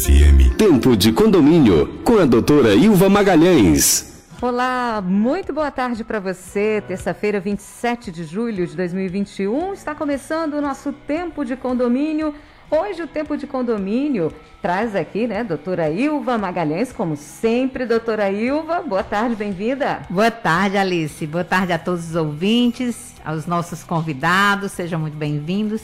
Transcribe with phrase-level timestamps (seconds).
[0.00, 0.56] FM.
[0.56, 4.24] Tempo de condomínio com a doutora Ilva Magalhães.
[4.40, 6.82] Olá, muito boa tarde para você.
[6.88, 12.34] Terça-feira, 27 de julho de 2021, está começando o nosso tempo de condomínio.
[12.70, 14.32] Hoje o tempo de condomínio
[14.62, 18.80] traz aqui, né, doutora Ilva Magalhães, como sempre, doutora Ilva.
[18.80, 20.00] Boa tarde, bem-vinda.
[20.08, 21.26] Boa tarde, Alice.
[21.26, 25.82] Boa tarde a todos os ouvintes, aos nossos convidados, sejam muito bem-vindos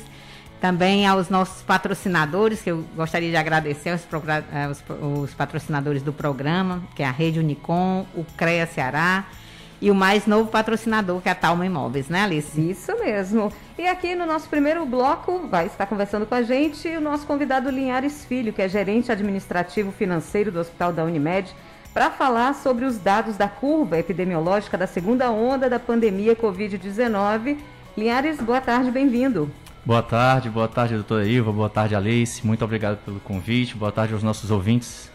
[0.61, 4.02] também aos nossos patrocinadores, que eu gostaria de agradecer aos,
[4.52, 4.68] eh,
[5.00, 9.27] os patrocinadores do programa, que é a Rede Unicom, o CREA Ceará
[9.80, 12.59] e o mais novo patrocinador, que é a Talma Imóveis, né, Alice?
[12.59, 13.52] Isso mesmo.
[13.78, 17.70] E aqui no nosso primeiro bloco vai estar conversando com a gente o nosso convidado
[17.70, 21.55] Linhares Filho, que é gerente administrativo financeiro do Hospital da Unimed,
[21.92, 27.59] para falar sobre os dados da curva epidemiológica da segunda onda da pandemia Covid-19.
[27.97, 29.50] Linhares, boa tarde, bem-vindo.
[29.87, 32.45] Boa tarde, boa tarde, doutora Iva, boa tarde, Alice.
[32.45, 35.09] Muito obrigado pelo convite, boa tarde aos nossos ouvintes.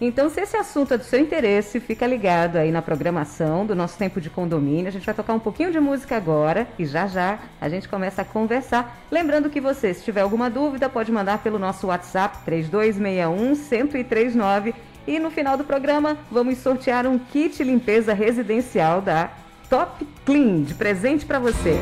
[0.00, 3.96] Então, se esse assunto é do seu interesse, fica ligado aí na programação do nosso
[3.96, 4.88] tempo de condomínio.
[4.88, 8.22] A gente vai tocar um pouquinho de música agora e já já a gente começa
[8.22, 8.98] a conversar.
[9.12, 14.74] Lembrando que você, se tiver alguma dúvida, pode mandar pelo nosso WhatsApp 3261-1039
[15.06, 19.30] e no final do programa vamos sortear um kit limpeza residencial da
[19.70, 21.78] Top Clean de presente para você.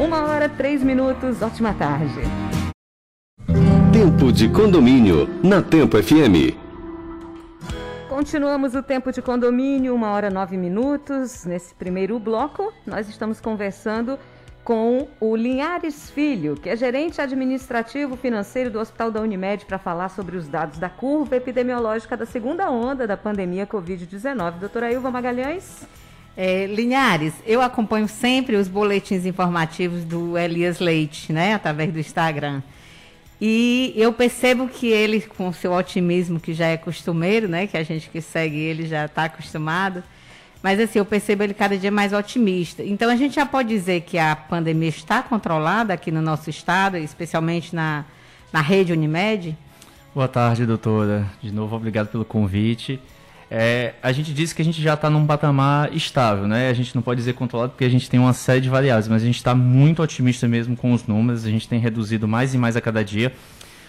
[0.00, 2.22] Uma hora, três minutos, ótima tarde.
[3.92, 6.56] Tempo de condomínio, na Tempo FM.
[8.08, 11.44] Continuamos o tempo de condomínio, uma hora, nove minutos.
[11.44, 14.18] Nesse primeiro bloco, nós estamos conversando
[14.64, 20.08] com o Linhares Filho, que é gerente administrativo financeiro do Hospital da Unimed, para falar
[20.08, 24.60] sobre os dados da curva epidemiológica da segunda onda da pandemia Covid-19.
[24.60, 25.86] Doutora Ilva Magalhães.
[26.36, 32.62] É, Linhares, eu acompanho sempre os boletins informativos do Elias Leite, né, através do Instagram.
[33.40, 37.82] E eu percebo que ele, com seu otimismo, que já é costumeiro, né, que a
[37.82, 40.02] gente que segue ele já está acostumado,
[40.62, 42.82] mas assim, eu percebo ele cada dia mais otimista.
[42.82, 46.98] Então a gente já pode dizer que a pandemia está controlada aqui no nosso estado,
[46.98, 48.04] especialmente na,
[48.52, 49.56] na rede Unimed?
[50.14, 51.26] Boa tarde, doutora.
[51.40, 53.00] De novo, obrigado pelo convite.
[53.50, 56.68] É, a gente disse que a gente já está num patamar estável, né?
[56.68, 59.22] A gente não pode dizer controlado porque a gente tem uma série de variáveis, mas
[59.22, 61.44] a gente está muito otimista mesmo com os números.
[61.44, 63.32] A gente tem reduzido mais e mais a cada dia.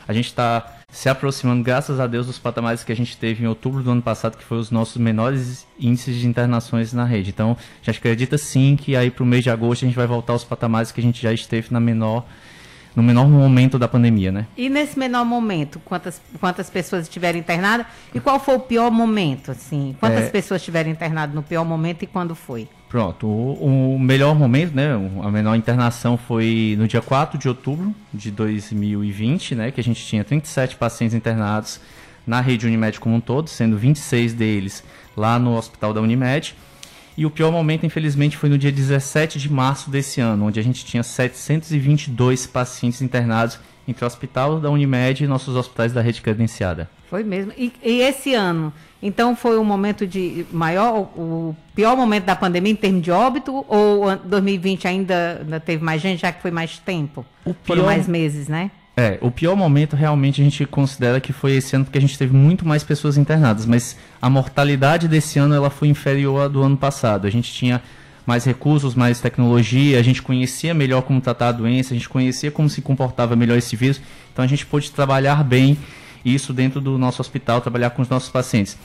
[0.08, 3.48] A gente está se aproximando, graças a Deus, dos patamares que a gente teve em
[3.48, 7.30] outubro do ano passado, que foi os nossos menores índices de internações na rede.
[7.30, 10.08] Então, a gente acredita sim que aí para o mês de agosto a gente vai
[10.08, 12.26] voltar aos patamares que a gente já esteve na menor
[12.96, 14.48] no menor momento da pandemia, né?
[14.58, 17.86] E nesse menor momento, quantas, quantas pessoas estiveram internadas?
[18.14, 19.96] E qual foi o pior momento, assim?
[20.00, 20.30] Quantas é...
[20.30, 22.68] pessoas estiveram internadas no pior momento e quando foi?
[22.90, 24.90] Pronto, o, o, melhor momento, né,
[25.24, 30.06] a menor internação foi no dia 4 de outubro de 2020, né, que a gente
[30.06, 31.80] tinha 37 pacientes internados
[32.28, 34.84] na rede Unimed como um todo, sendo 26 deles
[35.16, 36.54] lá no hospital da Unimed.
[37.18, 40.64] E o pior momento, infelizmente, foi no dia 17 de março desse ano, onde a
[40.64, 46.22] gente tinha 722 pacientes internados entre o hospital da Unimed e nossos hospitais da rede
[46.22, 46.90] credenciada.
[47.10, 47.52] Foi mesmo.
[47.58, 48.72] E, e esse ano,
[49.02, 53.66] então foi o momento de maior, o pior momento da pandemia em termos de óbito,
[53.68, 57.26] ou 2020 ainda, ainda teve mais gente, já que foi mais tempo?
[57.44, 57.76] O pior...
[57.76, 58.72] Foram mais meses, né?
[59.02, 62.16] É, o pior momento realmente a gente considera que foi esse ano porque a gente
[62.18, 66.62] teve muito mais pessoas internadas, mas a mortalidade desse ano ela foi inferior à do
[66.62, 67.26] ano passado.
[67.26, 67.82] A gente tinha
[68.26, 72.52] mais recursos, mais tecnologia, a gente conhecia melhor como tratar a doença, a gente conhecia
[72.52, 74.00] como se comportava melhor esse vírus,
[74.32, 75.76] então a gente pôde trabalhar bem
[76.24, 78.78] isso dentro do nosso hospital, trabalhar com os nossos pacientes.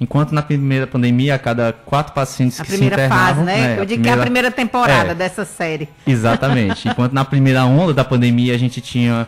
[0.00, 3.16] Enquanto na primeira pandemia, a cada quatro pacientes a que se internavam...
[3.16, 3.74] A primeira fase, né?
[3.74, 5.88] né Eu digo primeira, que é a primeira temporada é, dessa série.
[6.06, 6.88] Exatamente.
[6.88, 9.26] Enquanto na primeira onda da pandemia a gente tinha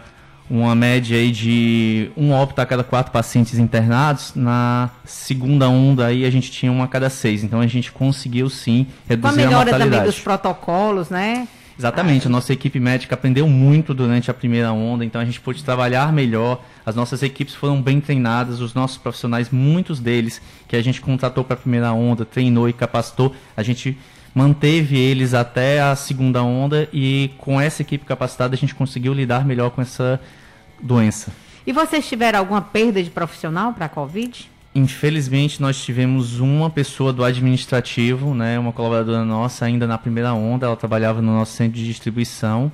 [0.49, 4.33] uma média aí de um óbito a cada quatro pacientes internados.
[4.34, 7.43] Na segunda onda aí a gente tinha uma a cada seis.
[7.43, 11.49] Então a gente conseguiu sim reduzir a, a melhora também dos protocolos, né?
[11.79, 15.62] Exatamente, a nossa equipe médica aprendeu muito durante a primeira onda, então a gente pôde
[15.62, 16.63] trabalhar melhor.
[16.87, 21.45] As nossas equipes foram bem treinadas, os nossos profissionais, muitos deles que a gente contratou
[21.45, 23.99] para a primeira onda, treinou e capacitou, a gente
[24.36, 29.47] manteve eles até a segunda onda e com essa equipe capacitada a gente conseguiu lidar
[29.47, 30.21] melhor com essa
[30.78, 31.33] doença.
[31.66, 34.50] E vocês tiveram alguma perda de profissional para a Covid?
[34.74, 40.66] Infelizmente, nós tivemos uma pessoa do administrativo, né, uma colaboradora nossa, ainda na primeira onda,
[40.66, 42.71] ela trabalhava no nosso centro de distribuição.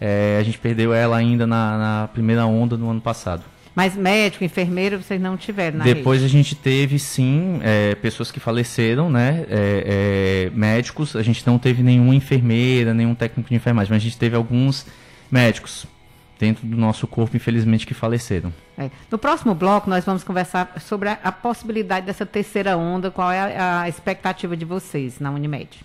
[0.00, 3.44] É, a gente perdeu ela ainda na, na primeira onda no ano passado.
[3.74, 6.30] Mas médico, enfermeiro, vocês não tiveram na Depois rede.
[6.30, 9.46] a gente teve, sim, é, pessoas que faleceram, né?
[9.48, 11.16] É, é, médicos.
[11.16, 14.86] A gente não teve nenhuma enfermeira, nenhum técnico de enfermagem, mas a gente teve alguns
[15.30, 15.86] médicos.
[16.38, 18.52] dentro do nosso corpo, infelizmente, que faleceram.
[18.76, 18.90] É.
[19.10, 23.56] No próximo bloco, nós vamos conversar sobre a, a, possibilidade dessa terceira onda, qual é
[23.56, 25.80] a, a expectativa de vocês na Unimed.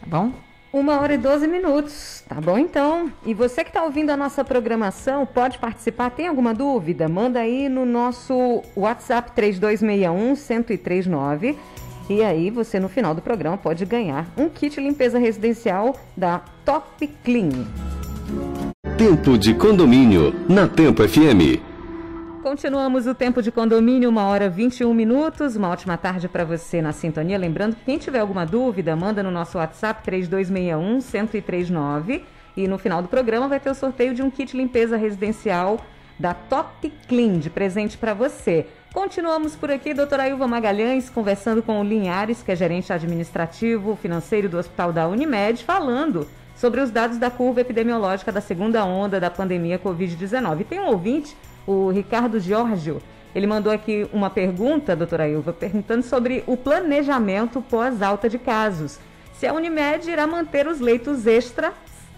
[0.00, 0.32] Tá bom?
[0.70, 3.10] Uma hora e 12 minutos, tá bom então?
[3.24, 6.10] E você que está ouvindo a nossa programação, pode participar?
[6.10, 7.08] Tem alguma dúvida?
[7.08, 11.56] Manda aí no nosso WhatsApp 3261-1039.
[12.10, 17.06] E aí você no final do programa pode ganhar um kit limpeza residencial da Top
[17.24, 17.48] Clean.
[18.98, 21.67] Tempo de condomínio na Tempo FM.
[22.48, 25.54] Continuamos o tempo de condomínio, uma hora 21 minutos.
[25.54, 27.36] Uma ótima tarde para você na sintonia.
[27.36, 32.24] Lembrando que quem tiver alguma dúvida, manda no nosso WhatsApp 3261 1039
[32.56, 35.78] e no final do programa vai ter o sorteio de um kit limpeza residencial
[36.18, 38.66] da Top Clean de presente para você.
[38.94, 44.48] Continuamos por aqui, doutora Ilva Magalhães, conversando com o Linhares, que é gerente administrativo financeiro
[44.48, 49.30] do Hospital da Unimed, falando sobre os dados da curva epidemiológica da segunda onda da
[49.30, 50.64] pandemia Covid-19.
[50.64, 51.36] Tem um ouvinte,
[51.68, 53.02] o Ricardo Giorgio,
[53.34, 58.98] ele mandou aqui uma pergunta, doutora Ilva, perguntando sobre o planejamento pós-alta de casos.
[59.34, 61.74] Se a Unimed irá manter os leitos extras,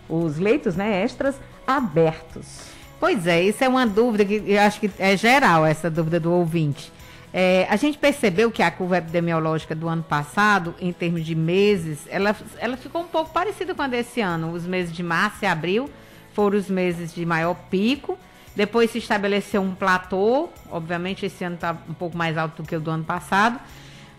[0.08, 1.34] os leitos né, extras,
[1.66, 2.70] abertos.
[3.00, 6.32] Pois é, isso é uma dúvida que eu acho que é geral, essa dúvida do
[6.32, 6.92] ouvinte.
[7.32, 12.06] É, a gente percebeu que a curva epidemiológica do ano passado, em termos de meses,
[12.08, 14.52] ela, ela ficou um pouco parecida com a desse ano.
[14.52, 15.90] Os meses de março e abril
[16.34, 18.16] foram os meses de maior pico.
[18.54, 20.48] Depois se estabeleceu um platô.
[20.70, 23.60] Obviamente, esse ano está um pouco mais alto do que o do ano passado.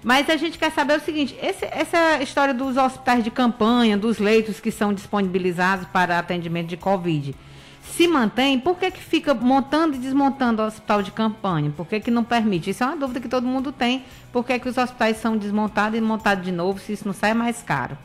[0.03, 4.17] Mas a gente quer saber o seguinte: esse, essa história dos hospitais de campanha, dos
[4.19, 7.35] leitos que são disponibilizados para atendimento de Covid
[7.83, 11.71] se mantém, por que, que fica montando e desmontando o hospital de campanha?
[11.75, 12.69] Por que, que não permite?
[12.69, 14.05] Isso é uma dúvida que todo mundo tem.
[14.31, 17.33] Por que, que os hospitais são desmontados e montados de novo se isso não sai
[17.33, 17.97] mais caro?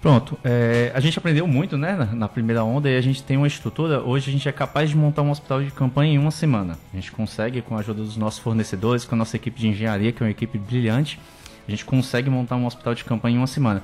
[0.00, 3.46] Pronto, é, a gente aprendeu muito né, na, primeira onda e a gente tem uma
[3.46, 4.00] estrutura.
[4.02, 6.78] Hoje a gente é capaz de montar um hospital de campanha em uma semana.
[6.92, 10.12] A gente consegue, com a ajuda dos nossos fornecedores, com a nossa equipe de engenharia,
[10.12, 11.18] que é uma equipe brilhante,
[11.66, 13.82] a gente consegue montar um hospital de campanha em uma semana.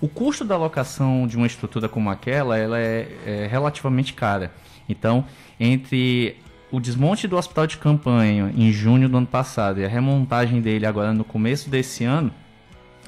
[0.00, 4.52] O custo da locação de uma estrutura como aquela ela é, é relativamente cara.
[4.88, 5.24] Então,
[5.58, 6.36] entre
[6.70, 10.84] o desmonte do hospital de campanha em junho do ano passado e a remontagem dele
[10.86, 12.32] agora no começo desse ano,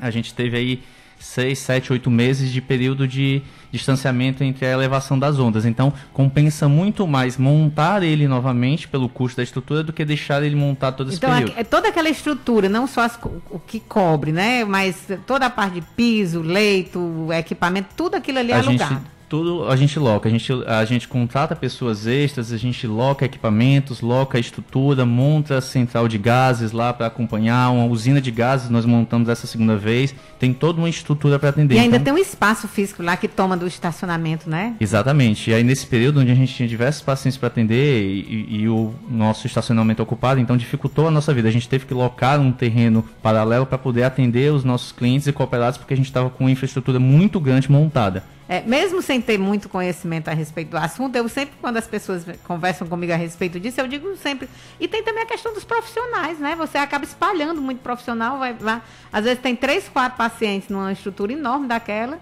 [0.01, 0.83] a gente teve aí
[1.19, 5.65] 6, 7, 8 meses de período de distanciamento entre a elevação das ondas.
[5.65, 10.57] Então, compensa muito mais montar ele novamente pelo custo da estrutura do que deixar ele
[10.57, 11.55] montar todo esse então, período.
[11.57, 13.19] É toda aquela estrutura, não só as,
[13.51, 14.65] o que cobre, né?
[14.65, 18.95] Mas toda a parte de piso, leito, equipamento, tudo aquilo ali é a alugado.
[18.95, 20.29] Gente tudo a gente loca.
[20.29, 26.09] A gente, a gente contrata pessoas extras, a gente loca equipamentos, loca estrutura, monta central
[26.09, 30.15] de gases lá para acompanhar, uma usina de gases nós montamos essa segunda vez.
[30.39, 31.75] Tem toda uma estrutura para atender.
[31.75, 34.77] E ainda então, tem um espaço físico lá que toma do estacionamento, né?
[34.81, 35.51] Exatamente.
[35.51, 38.69] E aí nesse período onde a gente tinha diversos pacientes para atender e, e, e,
[38.69, 41.49] o nosso estacionamento ocupado, então dificultou a nossa vida.
[41.49, 45.33] A gente teve que locar um terreno paralelo para poder atender os nossos clientes e
[45.33, 48.36] cooperados porque a gente estava com uma infraestrutura muito grande montada.
[48.49, 52.25] É, mesmo sem ter muito conhecimento a respeito do assunto, eu sempre, quando as pessoas
[52.45, 54.49] conversam comigo a respeito disso, eu digo sempre.
[54.79, 56.55] E tem também a questão dos profissionais, né?
[56.55, 58.81] Você acaba espalhando muito profissional, vai, vai
[59.13, 62.21] às vezes tem três, quatro pacientes numa estrutura enorme daquela.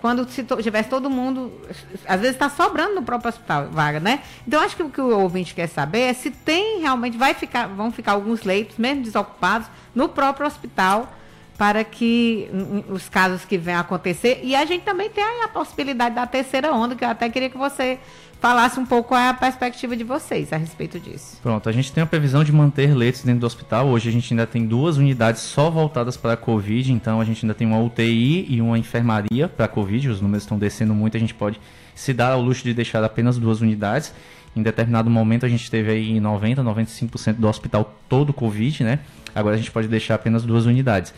[0.00, 1.52] Quando se to, tivesse todo mundo,
[2.06, 4.22] às vezes está sobrando no próprio hospital vaga, né?
[4.46, 7.66] Então acho que o que o ouvinte quer saber é se tem realmente vai ficar,
[7.66, 11.12] vão ficar alguns leitos, mesmo desocupados, no próprio hospital
[11.56, 12.48] para que
[12.88, 14.40] os casos que venham a acontecer.
[14.42, 17.56] E a gente também tem a possibilidade da terceira onda, que eu até queria que
[17.56, 17.98] você
[18.40, 21.38] falasse um pouco a perspectiva de vocês a respeito disso.
[21.42, 23.88] Pronto, a gente tem a previsão de manter leitos dentro do hospital.
[23.88, 27.44] Hoje a gente ainda tem duas unidades só voltadas para a Covid, então a gente
[27.44, 30.10] ainda tem uma UTI e uma enfermaria para a Covid.
[30.10, 31.58] Os números estão descendo muito, a gente pode
[31.94, 34.12] se dar ao luxo de deixar apenas duas unidades.
[34.54, 39.00] Em determinado momento a gente teve aí 90, 95% do hospital todo Covid, né?
[39.34, 41.12] Agora a gente pode deixar apenas duas unidades.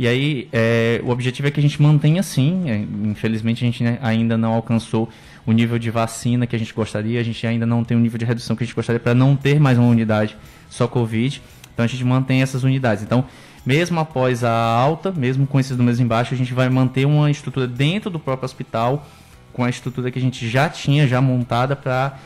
[0.00, 2.70] E aí, é, o objetivo é que a gente mantenha assim.
[2.70, 5.10] É, infelizmente, a gente né, ainda não alcançou
[5.44, 8.16] o nível de vacina que a gente gostaria, a gente ainda não tem o nível
[8.16, 10.38] de redução que a gente gostaria para não ter mais uma unidade
[10.70, 11.42] só Covid.
[11.74, 13.04] Então, a gente mantém essas unidades.
[13.04, 13.26] Então,
[13.66, 17.66] mesmo após a alta, mesmo com esses números embaixo, a gente vai manter uma estrutura
[17.66, 19.06] dentro do próprio hospital,
[19.52, 22.18] com a estrutura que a gente já tinha, já montada para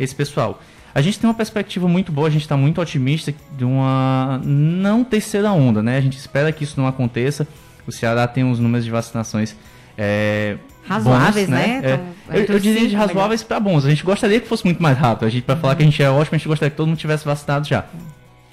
[0.00, 0.62] esse pessoal.
[0.98, 5.04] A gente tem uma perspectiva muito boa, a gente está muito otimista de uma não
[5.04, 5.96] terceira onda, né?
[5.96, 7.46] A gente espera que isso não aconteça.
[7.86, 9.54] O Ceará tem uns números de vacinações
[9.96, 10.56] é,
[10.88, 11.80] razoáveis, bons, né?
[11.80, 12.00] né?
[12.30, 13.84] É, eu, eu, diria de razoáveis para bons.
[13.84, 15.28] A gente gostaria que fosse muito mais rápido.
[15.28, 15.60] A gente para uhum.
[15.60, 17.84] falar que a gente é ótimo, a gente gostaria que todo mundo tivesse vacinado já.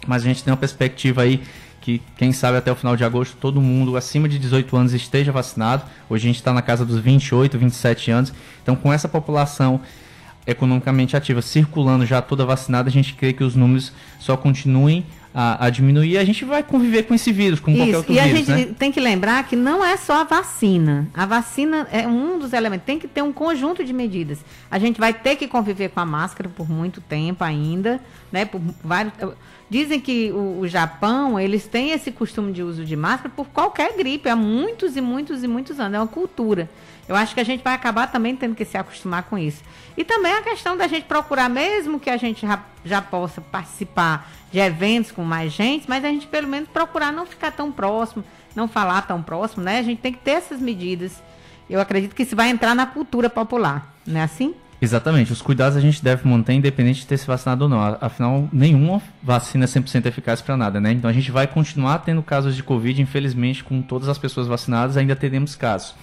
[0.06, 1.42] Mas a gente tem uma perspectiva aí
[1.82, 5.32] que quem sabe até o final de agosto todo mundo acima de 18 anos esteja
[5.32, 5.82] vacinado.
[6.08, 8.32] Hoje a gente está na casa dos 28, 27 anos.
[8.62, 9.82] Então com essa população
[10.46, 15.06] economicamente ativa circulando já toda vacinada, a gente crê que os números só continuem
[15.38, 18.14] a, a, diminuir e a gente vai conviver com esse vírus, como Isso, qualquer outro
[18.14, 18.48] e vírus.
[18.48, 18.76] E a gente né?
[18.80, 21.10] tem que lembrar que não é só a vacina.
[21.14, 24.40] A vacina é um dos elementos, tem que ter um conjunto de medidas.
[24.72, 28.00] A gente vai ter que conviver com a máscara por muito tempo ainda,
[28.32, 28.46] né?
[28.46, 29.14] Por vários.
[29.70, 33.98] Dizem que o, o Japão, eles têm esse costume de uso de máscara por qualquer
[33.98, 35.96] gripe, há muitos e muitos e muitos anos.
[35.96, 36.70] É uma cultura.
[37.08, 39.64] Eu acho que a gente vai acabar também tendo que se acostumar com isso.
[39.96, 44.32] E também a questão da gente procurar, mesmo que a gente já, já possa participar
[44.52, 48.24] de eventos com mais gente, mas a gente pelo menos procurar não ficar tão próximo,
[48.56, 49.80] não falar tão próximo, né?
[49.80, 51.22] A gente tem que ter essas medidas.
[51.70, 54.56] Eu acredito que isso vai entrar na cultura popular, não é assim?
[54.82, 57.98] Exatamente, os cuidados a gente deve manter independente de ter se vacinado ou não.
[58.02, 60.92] Afinal, nenhuma vacina é 100% eficaz para nada, né?
[60.92, 64.98] Então a gente vai continuar tendo casos de Covid, infelizmente, com todas as pessoas vacinadas,
[64.98, 65.96] ainda teremos casos.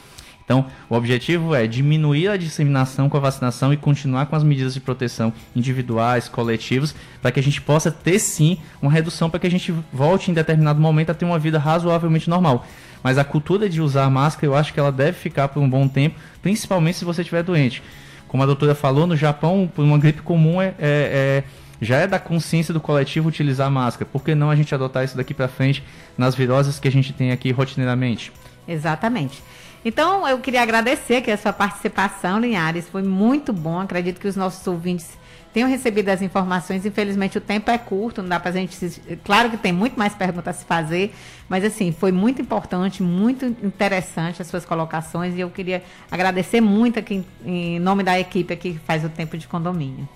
[0.44, 4.74] Então, o objetivo é diminuir a disseminação com a vacinação e continuar com as medidas
[4.74, 9.46] de proteção individuais, coletivas, para que a gente possa ter sim uma redução para que
[9.46, 12.66] a gente volte em determinado momento a ter uma vida razoavelmente normal.
[13.02, 15.88] Mas a cultura de usar máscara, eu acho que ela deve ficar por um bom
[15.88, 17.82] tempo, principalmente se você estiver doente.
[18.28, 21.44] Como a doutora falou, no Japão, por uma gripe comum é, é, é
[21.82, 24.08] já é da consciência do coletivo utilizar máscara.
[24.10, 25.82] Por que não a gente adotar isso daqui para frente
[26.16, 28.32] nas viroses que a gente tem aqui rotineiramente?
[28.66, 29.42] Exatamente.
[29.84, 32.88] Então, eu queria agradecer aqui a sua participação, Linhares.
[32.88, 33.80] Foi muito bom.
[33.80, 35.18] Acredito que os nossos ouvintes
[35.52, 36.86] tenham recebido as informações.
[36.86, 39.02] Infelizmente, o tempo é curto, não dá para a gente.
[39.24, 41.12] Claro que tem muito mais perguntas a se fazer,
[41.48, 45.34] mas assim, foi muito importante, muito interessante as suas colocações.
[45.34, 49.48] E eu queria agradecer muito aqui em nome da equipe que faz o tempo de
[49.48, 50.08] condomínio.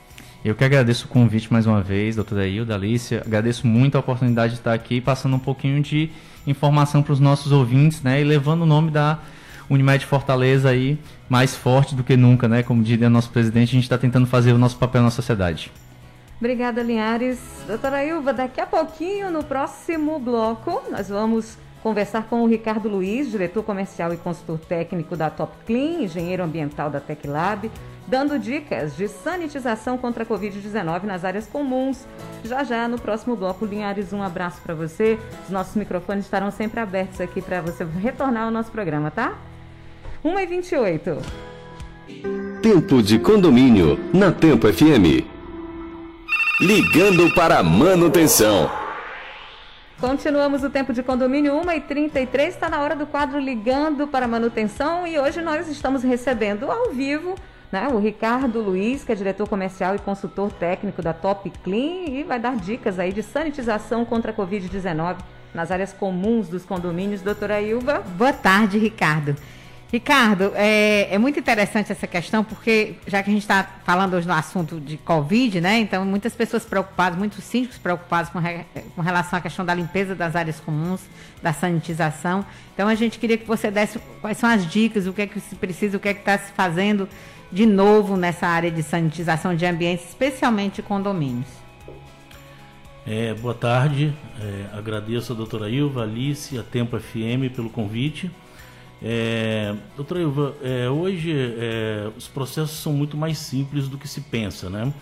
[0.45, 3.21] Eu que agradeço o convite mais uma vez, doutora Hilda, Alicia.
[3.27, 6.09] Agradeço muito a oportunidade de estar aqui passando um pouquinho de
[6.47, 8.21] informação para os nossos ouvintes, né?
[8.21, 9.19] E levando o nome da
[9.69, 12.63] Unimed Fortaleza aí mais forte do que nunca, né?
[12.63, 15.73] Como diria nosso presidente, a gente está tentando fazer o nosso papel na sociedade.
[16.39, 17.39] Obrigada, Linhares.
[17.67, 23.31] Doutora Ilva, daqui a pouquinho, no próximo bloco, nós vamos conversar com o Ricardo Luiz,
[23.31, 27.71] diretor comercial e consultor técnico da Top Clean, engenheiro ambiental da TecLab,
[28.07, 32.07] dando dicas de sanitização contra a Covid-19 nas áreas comuns.
[32.45, 35.19] Já já no próximo bloco, Linhares, um abraço para você.
[35.45, 39.37] Os nossos microfones estarão sempre abertos aqui para você retornar ao nosso programa, tá?
[40.27, 41.19] 1h28.
[42.61, 45.23] Tempo de condomínio na Tempo FM.
[46.61, 48.69] Ligando para manutenção.
[50.01, 55.19] Continuamos o tempo de condomínio 1h33, está na hora do quadro Ligando para Manutenção e
[55.19, 57.35] hoje nós estamos recebendo ao vivo
[57.71, 62.25] né, o Ricardo Luiz, que é diretor comercial e consultor técnico da Top Clean e
[62.25, 65.19] vai dar dicas aí de sanitização contra a Covid-19
[65.55, 67.23] nas áreas comuns dos condomínios.
[67.23, 68.01] Doutora Ilva.
[68.19, 69.35] Boa tarde, Ricardo.
[69.93, 74.27] Ricardo, é, é, muito interessante essa questão, porque já que a gente está falando hoje
[74.27, 75.79] no assunto de Covid, né?
[75.79, 78.67] Então, muitas pessoas preocupadas, muitos síndicos preocupados com, re,
[78.97, 81.03] com relação à questão da limpeza das áreas comuns,
[81.41, 82.45] da sanitização.
[82.75, 85.39] Então, a gente queria que você desse quais são as dicas, o que é que
[85.39, 87.09] se precisa, o que é que está se fazendo
[87.53, 91.47] de novo nessa área de sanitização de ambientes, especialmente condomínios.
[93.07, 98.29] É, boa tarde, é, agradeço a doutora Ilva, Alice, a Tempo FM pelo convite.
[99.03, 104.23] É, doutora Ilva, é, hoje é, os processos são muito mais simples do que se
[104.23, 104.93] pensa, né?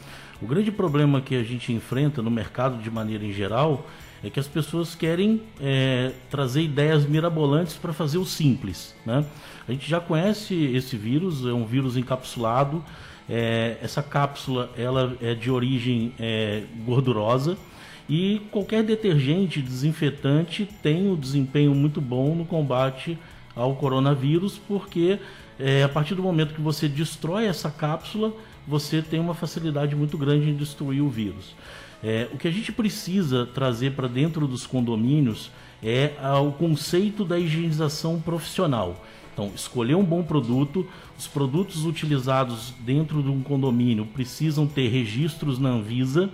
[0.42, 3.86] O grande problema que a gente enfrenta no mercado de maneira em geral
[4.22, 9.24] é que as pessoas querem é, trazer ideias mirabolantes para fazer o simples, né?
[9.68, 12.84] A gente já conhece esse vírus, é um vírus encapsulado.
[13.28, 17.56] É, essa cápsula ela é de origem é, gordurosa
[18.08, 23.18] e qualquer detergente desinfetante tem um desempenho muito bom no combate
[23.54, 25.18] ao coronavírus, porque
[25.58, 28.32] é, a partir do momento que você destrói essa cápsula,
[28.66, 31.54] você tem uma facilidade muito grande em destruir o vírus.
[32.02, 35.50] É, o que a gente precisa trazer para dentro dos condomínios
[35.82, 39.02] é o conceito da higienização profissional.
[39.32, 40.86] Então, escolher um bom produto,
[41.18, 46.30] os produtos utilizados dentro de um condomínio precisam ter registros na Anvisa.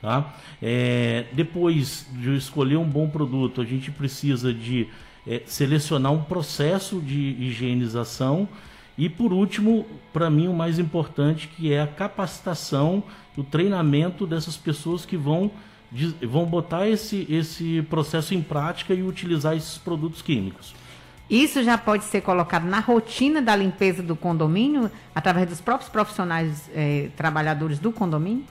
[0.00, 0.36] Tá?
[0.62, 4.86] É, depois de escolher um bom produto, a gente precisa de
[5.28, 8.48] é, selecionar um processo de higienização
[8.96, 13.02] e por último, para mim o mais importante que é a capacitação,
[13.36, 15.50] o treinamento dessas pessoas que vão
[16.20, 20.74] vão botar esse, esse processo em prática e utilizar esses produtos químicos.
[21.30, 26.70] Isso já pode ser colocado na rotina da limpeza do condomínio, através dos próprios profissionais
[26.74, 28.44] eh, trabalhadores do condomínio?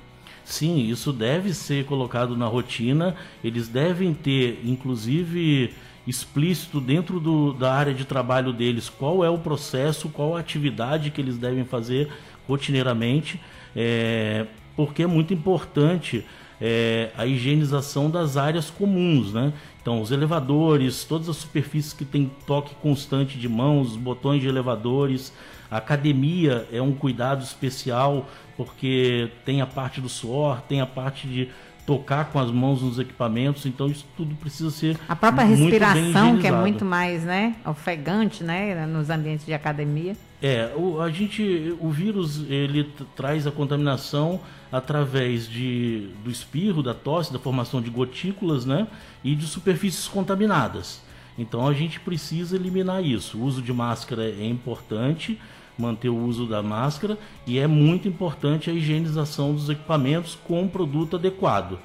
[0.46, 3.16] Sim, isso deve ser colocado na rotina.
[3.44, 5.74] Eles devem ter, inclusive,
[6.08, 11.12] explícito dentro do, da área de trabalho deles qual é o processo, qual a atividade
[11.12, 12.10] que eles devem fazer
[12.48, 13.40] rotineiramente.
[13.76, 16.24] é, porque é muito importante
[16.62, 19.52] é, a higienização das áreas comuns, né?
[19.82, 24.48] Então, os elevadores, todas as superfícies que tem toque constante de mãos, os botões de
[24.48, 25.34] elevadores,
[25.70, 31.28] a academia é um cuidado especial porque tem a parte do suor, tem a parte
[31.28, 31.50] de
[31.88, 36.46] tocar com as mãos nos equipamentos, então isso tudo precisa ser a própria respiração que
[36.46, 40.14] é muito mais, né, ofegante, né, nos ambientes de academia.
[40.42, 46.94] É, o, a gente, o vírus ele traz a contaminação através de do espirro, da
[46.94, 48.86] tosse, da formação de gotículas, né,
[49.24, 51.02] e de superfícies contaminadas.
[51.38, 53.38] Então a gente precisa eliminar isso.
[53.38, 55.40] O uso de máscara é importante
[55.78, 60.68] manter o uso da máscara e é muito importante a higienização dos equipamentos com um
[60.68, 61.80] produto adequado.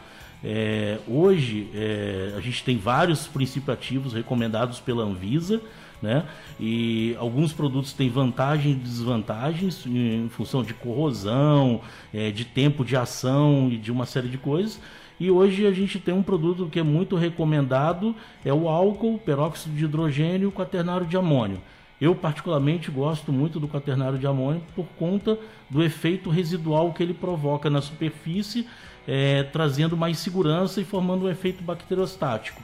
[0.45, 5.61] É, hoje é, a gente tem vários princípios ativos recomendados pela Anvisa,
[6.01, 6.25] né?
[6.59, 11.81] E alguns produtos têm vantagens e desvantagens em função de corrosão,
[12.13, 14.81] é, de tempo de ação e de uma série de coisas.
[15.21, 19.77] E hoje a gente tem um produto que é muito recomendado, é o álcool, peróxido
[19.77, 21.61] de hidrogênio quaternário de amônio.
[22.03, 25.39] Eu, particularmente, gosto muito do quaternário de amônio por conta
[25.71, 28.67] do efeito residual que ele provoca na superfície,
[29.07, 32.61] é, trazendo mais segurança e formando um efeito bacteriostático.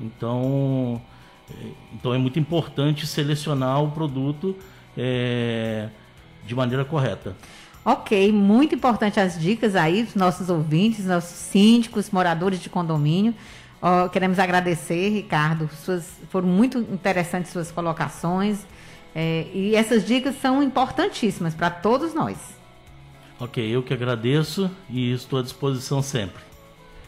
[0.00, 1.00] Então,
[1.48, 4.56] é, então é muito importante selecionar o produto
[4.98, 5.88] é,
[6.44, 7.36] de maneira correta.
[7.84, 13.36] Ok, muito importante as dicas aí dos nossos ouvintes, nossos síndicos, moradores de condomínio.
[13.80, 15.70] Oh, queremos agradecer, Ricardo.
[15.84, 18.66] Suas, foram muito interessantes suas colocações.
[19.14, 22.36] É, e essas dicas são importantíssimas para todos nós.
[23.38, 26.50] Ok, eu que agradeço e estou à disposição sempre.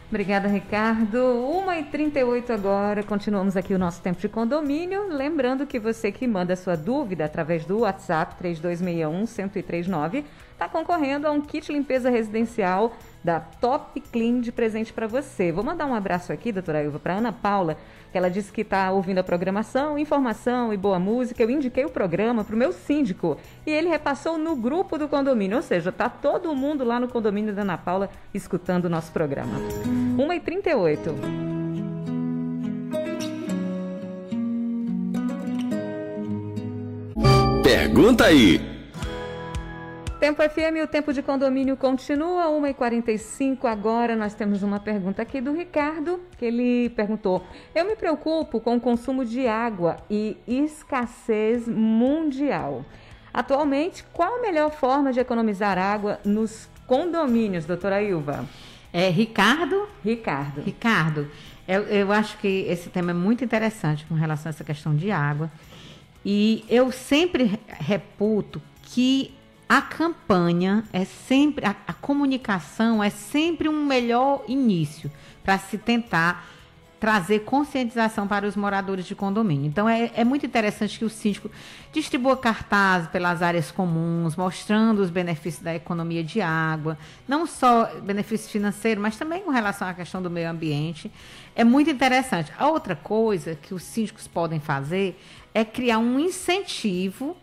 [0.08, 1.16] Obrigada, Ricardo.
[1.16, 5.08] 1h38 agora, continuamos aqui o nosso tempo de condomínio.
[5.08, 11.40] Lembrando que você que manda sua dúvida através do WhatsApp 3261-1039 está concorrendo a um
[11.40, 15.52] kit limpeza residencial da Top Clean de presente para você.
[15.52, 17.76] Vou mandar um abraço aqui, doutora Ilva, para Ana Paula,
[18.10, 21.42] que ela disse que está ouvindo a programação, informação e boa música.
[21.42, 25.56] Eu indiquei o programa para o meu síndico e ele repassou no grupo do condomínio,
[25.56, 29.52] ou seja, está todo mundo lá no condomínio da Ana Paula escutando o nosso programa.
[30.16, 31.52] 1h38.
[37.62, 38.71] Pergunta aí.
[40.22, 43.64] Tempo FM, o tempo de condomínio continua, 1h45.
[43.64, 48.76] Agora nós temos uma pergunta aqui do Ricardo, que ele perguntou: Eu me preocupo com
[48.76, 52.84] o consumo de água e escassez mundial.
[53.34, 58.48] Atualmente, qual a melhor forma de economizar água nos condomínios, doutora Ilva?
[58.92, 59.88] É Ricardo?
[60.04, 60.60] Ricardo.
[60.60, 61.28] Ricardo,
[61.66, 65.10] eu, eu acho que esse tema é muito interessante com relação a essa questão de
[65.10, 65.50] água.
[66.24, 69.34] E eu sempre reputo que
[69.68, 75.10] a campanha é sempre, a, a comunicação é sempre um melhor início
[75.42, 76.46] para se tentar
[77.02, 79.66] trazer conscientização para os moradores de condomínio.
[79.66, 81.50] Então é, é, muito interessante que o síndico
[81.92, 86.96] distribua cartazes pelas áreas comuns, mostrando os benefícios da economia de água,
[87.26, 91.10] não só benefício financeiro, mas também com relação à questão do meio ambiente.
[91.56, 92.52] É muito interessante.
[92.56, 95.20] A outra coisa que os síndicos podem fazer
[95.52, 97.36] é criar um incentivo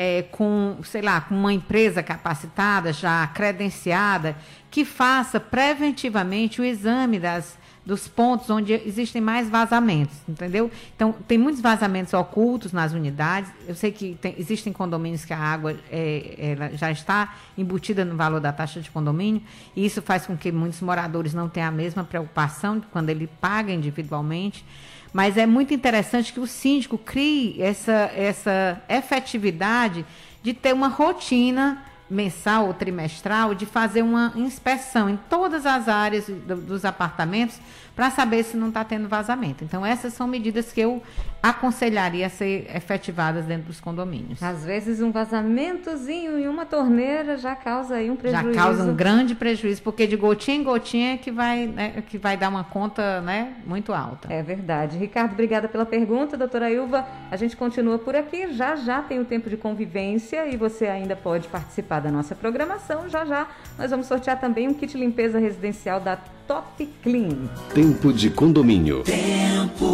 [0.00, 4.36] é, com, sei lá, com uma empresa capacitada, já credenciada,
[4.70, 10.70] que faça preventivamente o exame das, dos pontos onde existem mais vazamentos, entendeu?
[10.94, 13.50] Então, tem muitos vazamentos ocultos nas unidades.
[13.66, 18.38] Eu sei que tem, existem condomínios que a água é, já está embutida no valor
[18.38, 19.42] da taxa de condomínio,
[19.74, 23.72] e isso faz com que muitos moradores não tenham a mesma preocupação quando ele paga
[23.72, 24.64] individualmente.
[25.12, 30.04] Mas é muito interessante que o síndico crie essa, essa efetividade
[30.42, 36.26] de ter uma rotina mensal ou trimestral de fazer uma inspeção em todas as áreas
[36.26, 37.60] do, dos apartamentos
[37.98, 39.64] para saber se não está tendo vazamento.
[39.64, 41.02] Então, essas são medidas que eu
[41.42, 44.40] aconselharia a ser efetivadas dentro dos condomínios.
[44.40, 48.54] Às vezes, um vazamentozinho em uma torneira já causa aí um prejuízo.
[48.54, 52.18] Já causa um grande prejuízo, porque de gotinha em gotinha é que vai, né, que
[52.18, 54.32] vai dar uma conta né, muito alta.
[54.32, 54.96] É verdade.
[54.96, 56.36] Ricardo, obrigada pela pergunta.
[56.36, 58.52] Doutora Ilva, a gente continua por aqui.
[58.52, 63.08] Já já tem o tempo de convivência e você ainda pode participar da nossa programação.
[63.08, 63.46] Já já
[63.78, 67.48] nós vamos sortear também um kit limpeza residencial da Top Clean.
[67.74, 69.02] Tempo de condomínio.
[69.02, 69.88] Tempo.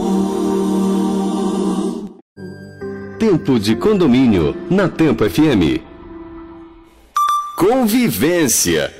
[3.19, 5.81] Tempo de condomínio na Tempo FM.
[7.57, 8.93] Convivência.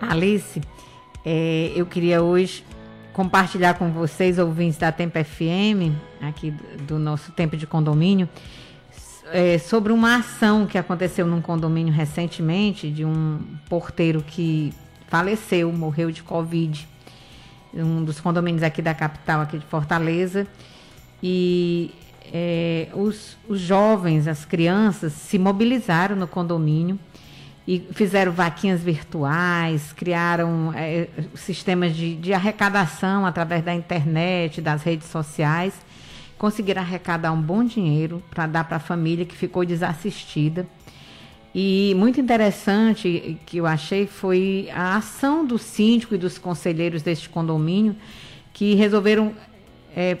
[0.00, 0.60] Alice,
[1.24, 2.64] é, eu queria hoje
[3.12, 6.52] compartilhar com vocês, ouvintes da Tempo FM, aqui
[6.86, 8.28] do nosso tempo de condomínio,
[9.32, 14.72] é, sobre uma ação que aconteceu num condomínio recentemente de um porteiro que
[15.08, 16.86] faleceu, morreu de Covid.
[17.74, 20.46] Um dos condomínios aqui da capital, aqui de Fortaleza.
[21.22, 21.90] E
[22.32, 26.98] é, os, os jovens, as crianças, se mobilizaram no condomínio
[27.66, 35.08] e fizeram vaquinhas virtuais, criaram é, sistemas de, de arrecadação através da internet, das redes
[35.08, 35.74] sociais
[36.38, 40.66] conseguiram arrecadar um bom dinheiro para dar para a família que ficou desassistida.
[41.54, 47.28] E muito interessante que eu achei foi a ação do síndico e dos conselheiros deste
[47.28, 47.96] condomínio
[48.52, 49.34] que resolveram
[49.96, 50.18] é,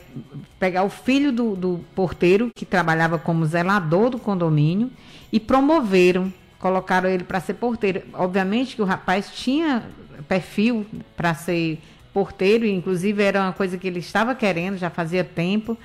[0.58, 4.90] pegar o filho do, do porteiro, que trabalhava como zelador do condomínio,
[5.32, 8.02] e promoveram, colocaram ele para ser porteiro.
[8.14, 9.84] Obviamente que o rapaz tinha
[10.26, 11.78] perfil para ser
[12.12, 15.78] porteiro, inclusive era uma coisa que ele estava querendo, já fazia tempo.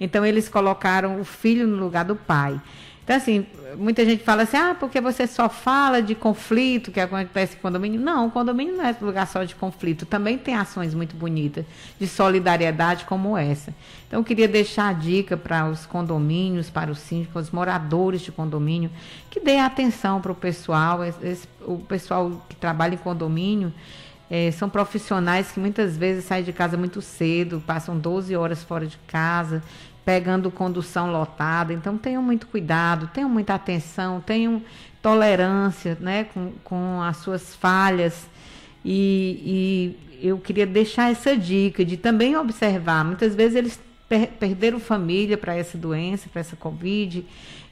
[0.00, 2.60] Então eles colocaram o filho no lugar do pai.
[3.10, 3.44] Então, assim,
[3.76, 8.00] muita gente fala assim, ah, porque você só fala de conflito que acontece em condomínio.
[8.00, 10.06] Não, o condomínio não é lugar só de conflito.
[10.06, 11.64] Também tem ações muito bonitas
[11.98, 13.74] de solidariedade como essa.
[14.06, 18.30] Então, eu queria deixar a dica para os condomínios, para os síndicos, os moradores de
[18.30, 18.92] condomínio,
[19.28, 23.74] que dê atenção para o pessoal, esse, o pessoal que trabalha em condomínio.
[24.30, 28.86] É, são profissionais que muitas vezes saem de casa muito cedo, passam 12 horas fora
[28.86, 29.60] de casa,
[30.04, 31.72] pegando condução lotada.
[31.72, 34.62] Então tenham muito cuidado, tenham muita atenção, tenham
[35.02, 38.28] tolerância né, com, com as suas falhas.
[38.84, 43.04] E, e eu queria deixar essa dica de também observar.
[43.04, 47.24] Muitas vezes eles per perderam família para essa doença, para essa Covid.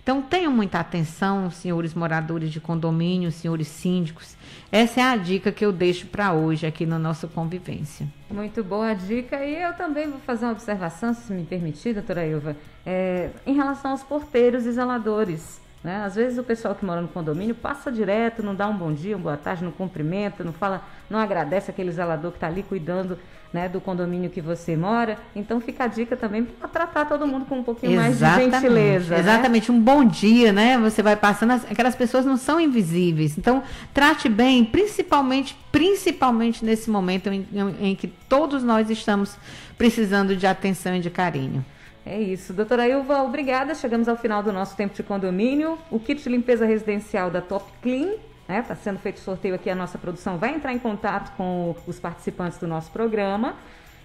[0.08, 4.38] Então tenham muita atenção, senhores moradores de condomínio, senhores síndicos.
[4.72, 8.08] Essa é a dica que eu deixo para hoje aqui na nossa convivência.
[8.30, 9.44] Muito boa dica.
[9.44, 13.90] E eu também vou fazer uma observação, se me permitir, doutora Ilva, é, em relação
[13.90, 15.60] aos porteiros e zeladores.
[15.82, 16.02] Né?
[16.04, 19.16] Às vezes o pessoal que mora no condomínio passa direto, não dá um bom dia,
[19.16, 23.16] uma boa tarde, não cumprimenta, não fala, não agradece aquele zelador que está ali cuidando
[23.52, 25.16] né, do condomínio que você mora.
[25.36, 28.20] Então fica a dica também para tratar todo mundo com um pouquinho Exatamente.
[28.20, 29.14] mais de gentileza.
[29.14, 29.20] Né?
[29.20, 29.78] Exatamente, né?
[29.78, 30.76] um bom dia, né?
[30.78, 33.38] Você vai passando, aquelas pessoas não são invisíveis.
[33.38, 33.62] Então
[33.94, 39.36] trate bem, principalmente, principalmente nesse momento em, em, em que todos nós estamos
[39.78, 41.64] precisando de atenção e de carinho.
[42.08, 42.52] É isso.
[42.52, 43.74] Doutora Ilva, obrigada.
[43.74, 45.78] Chegamos ao final do nosso tempo de condomínio.
[45.90, 48.14] O kit de limpeza residencial da Top Clean
[48.48, 48.80] Está né?
[48.82, 52.66] Sendo feito sorteio aqui, a nossa produção vai entrar em contato com os participantes do
[52.66, 53.54] nosso programa.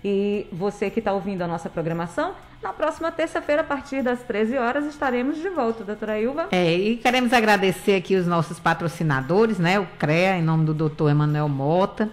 [0.03, 4.57] E você que está ouvindo a nossa programação, na próxima terça-feira, a partir das 13
[4.57, 6.49] horas, estaremos de volta, doutora Ilva.
[6.51, 9.79] É, e queremos agradecer aqui os nossos patrocinadores, né?
[9.79, 12.09] O CREA, em nome do doutor Emanuel Mota.